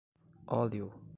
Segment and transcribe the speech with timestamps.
[0.47, 0.89] Óleo